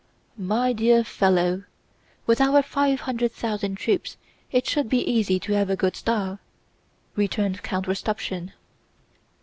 [0.39, 1.63] "My dear fellow,
[2.25, 4.17] with our five hundred thousand troops
[4.51, 6.39] it should be easy to have a good style,"
[7.15, 8.51] returned Count Rostopchín.